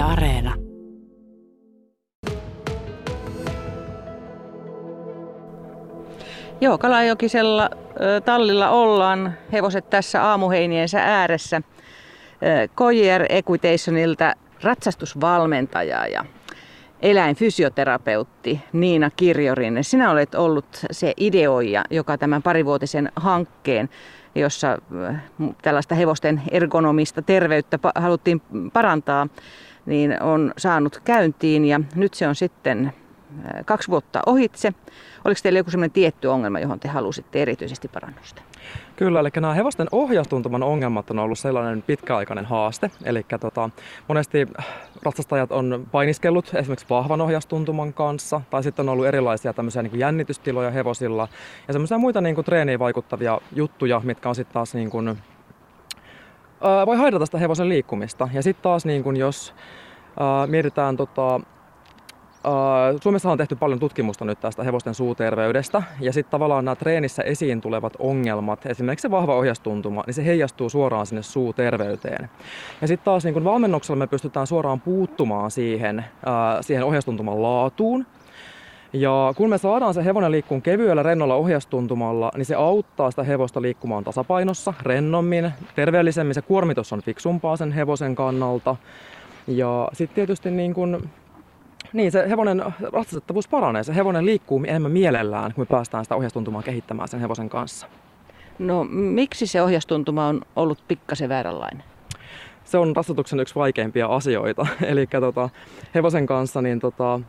[0.00, 0.54] Areena.
[6.60, 7.70] Joo, Kalajokisella
[8.24, 9.34] tallilla ollaan.
[9.52, 11.62] Hevoset tässä aamuheiniensä ääressä.
[12.74, 16.24] Kojer Equitationilta ratsastusvalmentaja ja
[17.02, 19.82] eläinfysioterapeutti Niina Kirjorinne.
[19.82, 23.88] Sinä olet ollut se ideoija, joka tämän parivuotisen hankkeen,
[24.34, 24.78] jossa
[25.62, 28.42] tällaista hevosten ergonomista terveyttä haluttiin
[28.72, 29.28] parantaa,
[29.86, 32.92] niin on saanut käyntiin ja nyt se on sitten
[33.64, 34.74] kaksi vuotta ohitse.
[35.24, 38.42] Oliko teillä joku sellainen tietty ongelma, johon te halusitte erityisesti parannusta?
[38.96, 42.90] Kyllä, eli nämä hevosten ohjaustuntuman ongelmat on ollut sellainen pitkäaikainen haaste.
[43.04, 43.70] Eli tota,
[44.08, 44.48] monesti
[45.02, 50.00] ratsastajat on painiskellut esimerkiksi vahvan ohjaustuntuman kanssa, tai sitten on ollut erilaisia tämmöisiä niin kuin
[50.00, 51.28] jännitystiloja hevosilla,
[51.68, 55.18] ja semmoisia muita niin kuin treeniin vaikuttavia juttuja, mitkä on sitten taas niin kuin,
[56.86, 58.28] voi haitata sitä hevosen liikkumista.
[58.32, 59.54] Ja sitten taas niin kuin jos
[60.20, 61.40] ää, mietitään tota,
[63.02, 67.60] Suomessa on tehty paljon tutkimusta nyt tästä hevosten suuterveydestä ja sitten tavallaan nämä treenissä esiin
[67.60, 72.30] tulevat ongelmat, esimerkiksi se vahva ohjastuntuma, niin se heijastuu suoraan sinne suuterveyteen.
[72.80, 76.04] Ja sitten taas niin kun valmennuksella me pystytään suoraan puuttumaan siihen,
[76.60, 78.06] siihen ohjastuntuman laatuun
[78.92, 83.62] ja kun me saadaan se hevonen liikkuun kevyellä rennolla ohjastuntumalla, niin se auttaa sitä hevosta
[83.62, 86.34] liikkumaan tasapainossa, rennommin, terveellisemmin.
[86.34, 88.76] Se kuormitus on fiksumpaa sen hevosen kannalta.
[89.46, 91.10] Ja sitten tietysti niin kun
[91.92, 93.84] niin, se hevonen ratsastettavuus paranee.
[93.84, 97.86] Se hevonen liikkuu enemmän mielellään, kun me päästään sitä ohjastuntumaa kehittämään sen hevosen kanssa.
[98.58, 101.82] No miksi se ohjastuntuma on ollut pikkasen vääränlainen?
[102.64, 104.66] Se on ratsatuksen yksi vaikeimpia asioita.
[104.82, 105.48] Eli tota,
[105.94, 107.20] hevosen kanssa niin tota,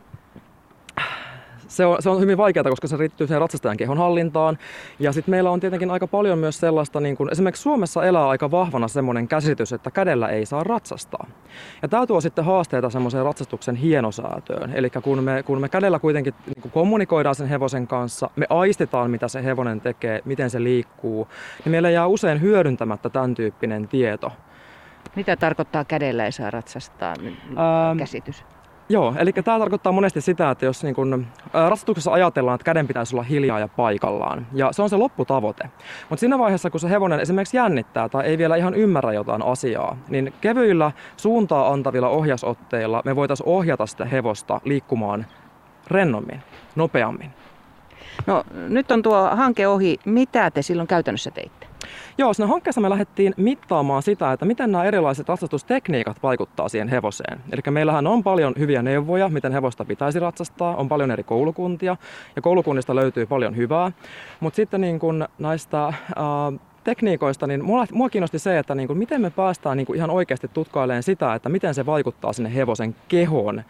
[1.72, 4.58] se on, se on hyvin vaikeaa, koska se riittyy siihen ratsastajan kehon hallintaan.
[4.98, 8.50] Ja sitten meillä on tietenkin aika paljon myös sellaista, niin kun, esimerkiksi Suomessa elää aika
[8.50, 11.26] vahvana semmoinen käsitys, että kädellä ei saa ratsastaa.
[11.82, 14.72] Ja tämä tuo sitten haasteita semmoiseen ratsastuksen hienosäätöön.
[14.74, 19.10] Eli kun me, kun me kädellä kuitenkin niin kun kommunikoidaan sen hevosen kanssa, me aistetaan
[19.10, 21.28] mitä se hevonen tekee, miten se liikkuu,
[21.64, 24.32] niin meillä jää usein hyödyntämättä tämän tyyppinen tieto.
[25.16, 28.44] Mitä tarkoittaa kädellä ei saa ratsastaa ähm, käsitys?
[28.88, 31.70] Joo, eli tämä tarkoittaa monesti sitä, että jos niin kun, ää,
[32.10, 35.70] ajatellaan, että käden pitäisi olla hiljaa ja paikallaan, ja se on se lopputavoite.
[36.10, 39.96] Mutta siinä vaiheessa, kun se hevonen esimerkiksi jännittää tai ei vielä ihan ymmärrä jotain asiaa,
[40.08, 45.26] niin kevyillä suuntaa antavilla ohjasotteilla me voitaisiin ohjata sitä hevosta liikkumaan
[45.86, 46.42] rennommin,
[46.76, 47.30] nopeammin.
[48.26, 49.98] No nyt on tuo hanke ohi.
[50.04, 51.61] Mitä te silloin käytännössä teitte?
[52.18, 57.40] Joo, siinä hankkeessa me lähdettiin mittaamaan sitä, että miten nämä erilaiset ratsastustekniikat vaikuttaa siihen hevoseen.
[57.52, 61.96] Eli meillähän on paljon hyviä neuvoja, miten hevosta pitäisi ratsastaa, on paljon eri koulukuntia
[62.36, 63.92] ja koulukunnista löytyy paljon hyvää.
[64.40, 65.94] Mutta sitten niin kun näistä äh,
[66.84, 70.10] tekniikoista, niin mua, mua kiinnosti se, että niin kuin, miten me päästään niin kuin ihan
[70.10, 73.62] oikeasti tutkailemaan sitä, että miten se vaikuttaa sinne hevosen kehoon.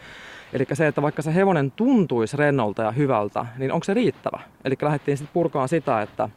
[0.52, 4.40] Eli se, että vaikka se hevonen tuntuisi rennolta ja hyvältä, niin onko se riittävä?
[4.64, 6.28] Eli lähdettiin sitten purkaan sitä, että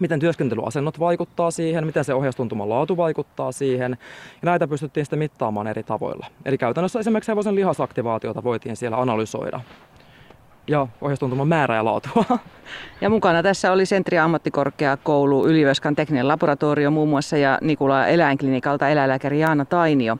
[0.00, 3.98] miten työskentelyasennot vaikuttaa siihen, miten se ohjaustuntuman laatu vaikuttaa siihen.
[4.42, 6.26] Ja näitä pystyttiin sitten mittaamaan eri tavoilla.
[6.44, 9.60] Eli käytännössä esimerkiksi hevosen lihasaktivaatiota voitiin siellä analysoida
[10.68, 12.24] ja ohjaustuntuman määrä ja laatua.
[13.00, 19.40] Ja mukana tässä oli Sentria ammattikorkeakoulu, Ylivöskan tekninen laboratorio muun muassa ja Nikula eläinklinikalta eläinlääkäri
[19.40, 20.18] Jaana Tainio.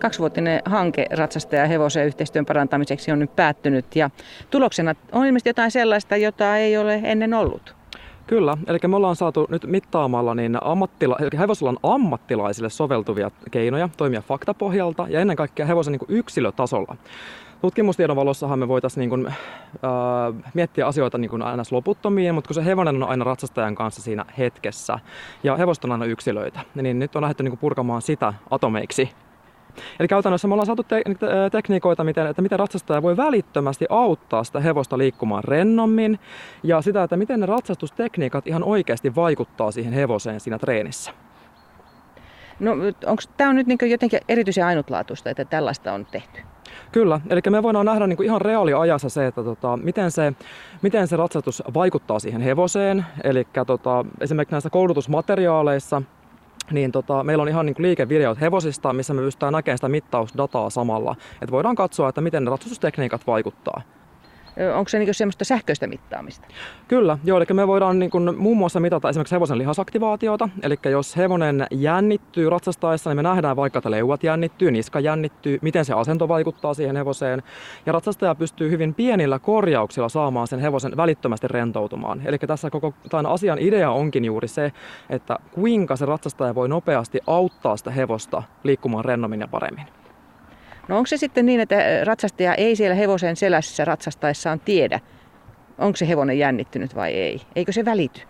[0.00, 4.10] Kaksivuotinen hanke ratsastaja ja hevosen yhteistyön parantamiseksi on nyt päättynyt ja
[4.50, 7.76] tuloksena on ilmeisesti jotain sellaista, jota ei ole ennen ollut.
[8.26, 14.22] Kyllä, eli me ollaan saatu nyt mittaamalla niin ammattila- eli hevosalan ammattilaisille soveltuvia keinoja toimia
[14.22, 16.96] faktapohjalta ja ennen kaikkea hevosen niin kuin yksilötasolla.
[17.60, 19.34] Tutkimustiedon valossahan me voitaisiin niin kuin, äh,
[20.54, 24.24] miettiä asioita niin kuin aina loputtomiin, mutta kun se hevonen on aina ratsastajan kanssa siinä
[24.38, 24.98] hetkessä
[25.42, 29.10] ja hevoset on aina yksilöitä, niin nyt on lähdetty niin kuin purkamaan sitä atomeiksi
[30.00, 31.02] Eli käytännössä me ollaan saatu te-
[31.52, 36.18] tekniikoita, miten, että miten ratsastaja voi välittömästi auttaa sitä hevosta liikkumaan rennommin
[36.62, 41.10] ja sitä, että miten ne ratsastustekniikat ihan oikeasti vaikuttaa siihen hevoseen siinä treenissä.
[42.60, 42.72] No
[43.06, 46.40] onko tämä on nyt niin jotenkin erityisen ainutlaatuista, että tällaista on tehty?
[46.92, 50.32] Kyllä, eli me voidaan nähdä niin kuin ihan reaaliajassa se, että tota, miten, se,
[50.82, 53.06] miten se ratsastus vaikuttaa siihen hevoseen.
[53.24, 56.02] Eli tota, esimerkiksi näissä koulutusmateriaaleissa
[56.70, 61.16] niin tota, meillä on ihan niin liikevideot hevosista, missä me pystytään näkemään sitä mittausdataa samalla.
[61.32, 63.82] Että voidaan katsoa, että miten ne ratsastustekniikat vaikuttaa.
[64.74, 66.46] Onko se niin semmoista sähköistä mittaamista?
[66.88, 70.48] Kyllä, joo, eli me voidaan niin kuin muun muassa mitata esimerkiksi hevosen lihasaktivaatiota.
[70.62, 75.84] Eli jos hevonen jännittyy ratsastaessa, niin me nähdään vaikka, että leuat jännittyy, niska jännittyy, miten
[75.84, 77.42] se asento vaikuttaa siihen hevoseen.
[77.86, 82.22] Ja ratsastaja pystyy hyvin pienillä korjauksilla saamaan sen hevosen välittömästi rentoutumaan.
[82.24, 84.72] Eli tässä koko tämän asian idea onkin juuri se,
[85.10, 89.86] että kuinka se ratsastaja voi nopeasti auttaa sitä hevosta liikkumaan rennommin ja paremmin.
[90.88, 95.00] No onko se sitten niin, että ratsastaja ei siellä hevosen selässä ratsastaessaan tiedä,
[95.78, 97.40] onko se hevonen jännittynyt vai ei?
[97.56, 98.20] Eikö se välity?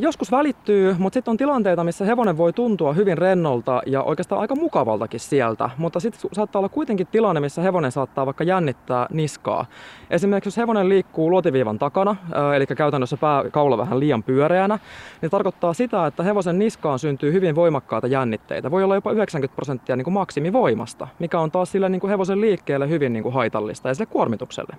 [0.00, 4.54] Joskus välittyy, mutta sitten on tilanteita, missä hevonen voi tuntua hyvin rennolta ja oikeastaan aika
[4.54, 5.70] mukavaltakin sieltä.
[5.78, 9.66] Mutta sitten saattaa olla kuitenkin tilanne, missä hevonen saattaa vaikka jännittää niskaa.
[10.10, 12.16] Esimerkiksi jos hevonen liikkuu luotiviivan takana,
[12.56, 14.78] eli käytännössä pääkaula vähän liian pyöreänä,
[15.22, 18.70] niin tarkoittaa sitä, että hevosen niskaan syntyy hyvin voimakkaita jännitteitä.
[18.70, 22.88] Voi olla jopa 90 prosenttia niin maksimivoimasta, mikä on taas sille niin kuin hevosen liikkeelle
[22.88, 24.76] hyvin niin kuin haitallista ja sille kuormitukselle.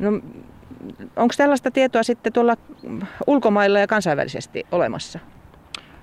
[0.00, 0.10] No
[1.16, 2.56] onko tällaista tietoa sitten tuolla
[3.26, 5.18] ulkomailla ja kansainvälisesti olemassa?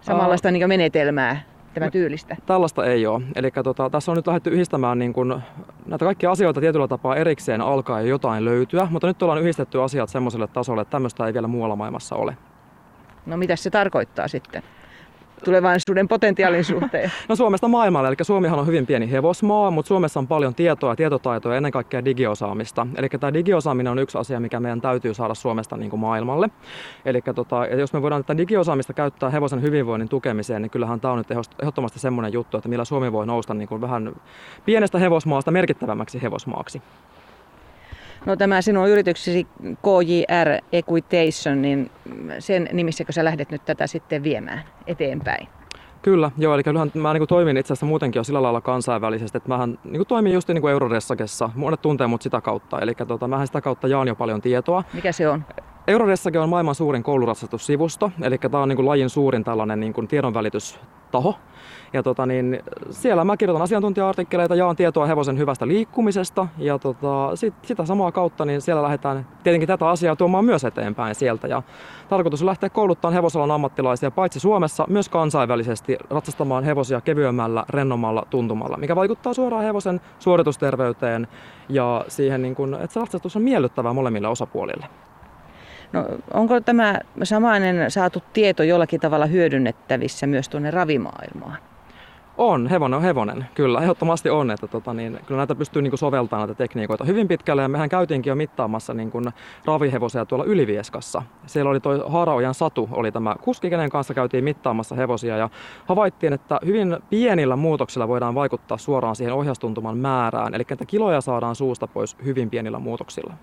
[0.02, 1.42] Samanlaista niin menetelmää,
[1.74, 2.36] tämä tyylistä?
[2.46, 3.24] Tällaista ei ole.
[3.36, 5.42] Eli tota, tässä on nyt lähdetty yhdistämään niin kun,
[5.86, 10.10] näitä kaikkia asioita tietyllä tapaa erikseen alkaa jo jotain löytyä, mutta nyt ollaan yhdistetty asiat
[10.10, 12.38] semmoiselle tasolle, että tämmöistä ei vielä muualla maailmassa ole.
[13.26, 14.64] No mitä se tarkoittaa sitten?
[15.44, 17.12] Tulevaisuuden potentiaalin suhteen?
[17.30, 21.52] No Suomesta maailmalle, eli Suomihan on hyvin pieni hevosmaa, mutta Suomessa on paljon tietoa, tietotaitoa
[21.54, 22.88] ja ennen kaikkea digiosaamista.
[22.96, 26.50] Eli tämä digiosaaminen on yksi asia, mikä meidän täytyy saada Suomesta niin kuin maailmalle.
[27.06, 31.18] Eli tota, jos me voidaan tätä digiosaamista käyttää hevosen hyvinvoinnin tukemiseen, niin kyllähän tämä on
[31.18, 31.32] nyt
[31.62, 34.16] ehdottomasti semmoinen juttu, että millä Suomi voi nousta niin kuin vähän
[34.66, 36.82] pienestä hevosmaasta merkittävämmäksi hevosmaaksi.
[38.28, 41.92] No tämä sinun yrityksesi KJR Equitation, niin
[42.40, 45.48] sen nimissäkö sä lähdet nyt tätä sitten viemään eteenpäin?
[46.02, 49.38] Kyllä, joo, eli kyllähän mä niin kuin toimin itse asiassa muutenkin jo sillä lailla kansainvälisesti,
[49.38, 52.94] että mähän niin kuin toimin just niin kuin Eurodessakessa, monet tuntee mut sitä kautta, eli
[53.08, 54.84] tota, mähän sitä kautta jaan jo paljon tietoa.
[54.94, 55.46] Mikä se on?
[55.88, 60.08] Eurodessake on maailman suurin kouluratsastussivusto, eli tämä on niin kuin lajin suurin tällainen niin kuin
[61.12, 61.36] tiedonvälitystaho.
[61.94, 62.60] Ja tota, niin,
[62.92, 68.46] siellä mä kirjoitan asiantuntija-artikkeleita, jaan tietoa hevosen hyvästä liikkumisesta ja tota, sit, sitä samaa kautta
[68.46, 71.48] niin siellä lähdetään tietenkin tätä asiaa tuomaan myös eteenpäin sieltä.
[71.48, 71.64] Ja
[72.10, 78.78] tarkoitus on lähteä kouluttamaan hevosalan ammattilaisia paitsi Suomessa myös kansainvälisesti ratsastamaan hevosia kevyemmällä, rennommalla tuntumalla,
[78.78, 81.28] mikä vaikuttaa suoraan hevosen suoritusterveyteen
[81.70, 84.88] ja siihen, niin kun, että se ratsastus on miellyttävää molemmille osapuolille.
[85.94, 91.58] No, onko tämä samainen saatu tieto jollakin tavalla hyödynnettävissä myös tuonne ravimaailmaan?
[92.38, 96.00] On, hevonen on hevonen, kyllä, ehdottomasti on, että tota, niin, kyllä näitä pystyy niin kuin,
[96.00, 99.26] soveltamaan näitä tekniikoita hyvin pitkälle ja mehän käytiinkin jo mittaamassa niin kuin,
[99.66, 101.24] ravihevosia tuolla Ylivieskassa.
[101.46, 105.50] Siellä oli tuo Haaraojan Satu, oli tämä kuski, kenen kanssa käytiin mittaamassa hevosia ja
[105.86, 111.56] havaittiin, että hyvin pienillä muutoksilla voidaan vaikuttaa suoraan siihen ohjastuntuman määrään, eli että kiloja saadaan
[111.56, 113.34] suusta pois hyvin pienillä muutoksilla.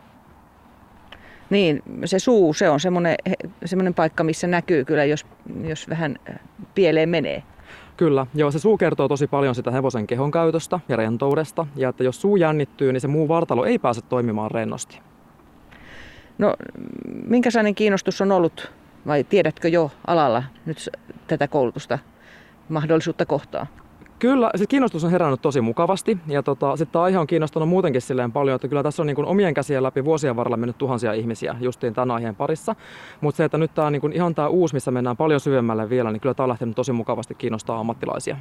[1.50, 3.16] Niin, se suu, se on semmoinen,
[3.64, 5.26] semmoinen paikka, missä näkyy kyllä, jos,
[5.64, 6.16] jos vähän
[6.74, 7.42] pieleen menee.
[7.96, 11.66] Kyllä, joo, se suu kertoo tosi paljon sitä hevosen kehon käytöstä ja rentoudesta.
[11.76, 15.00] Ja että jos suu jännittyy, niin se muu vartalo ei pääse toimimaan rennosti.
[16.38, 16.54] No,
[17.26, 18.72] minkälainen kiinnostus on ollut,
[19.06, 20.90] vai tiedätkö jo alalla nyt
[21.26, 21.98] tätä koulutusta
[22.68, 23.66] mahdollisuutta kohtaa?
[24.24, 28.32] Kyllä, siis kiinnostus on herännyt tosi mukavasti ja tota, sitten aihe on kiinnostunut muutenkin silleen
[28.32, 31.94] paljon, että kyllä tässä on niin omien käsien läpi vuosien varrella mennyt tuhansia ihmisiä justiin
[31.94, 32.74] tämän aiheen parissa.
[33.20, 36.12] Mutta se, että nyt tämä on niin ihan tämä uusi, missä mennään paljon syvemmälle vielä,
[36.12, 38.36] niin kyllä tämä on lähtenyt tosi mukavasti kiinnostaa ammattilaisia.